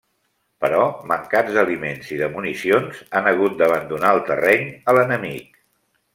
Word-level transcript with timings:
Però, 0.63 0.79
mancats 1.11 1.53
d'aliments 1.57 2.09
i 2.15 2.17
de 2.21 2.29
municions, 2.37 3.03
han 3.21 3.29
hagut 3.33 3.61
d'abandonar 3.61 4.15
el 4.19 4.23
terreny 4.31 4.65
a 4.85 4.97
l'enemic. 5.01 5.63